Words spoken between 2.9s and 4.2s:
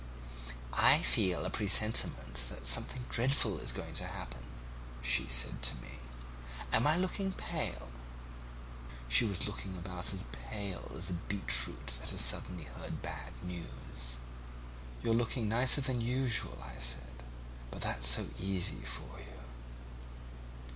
dreadful is going to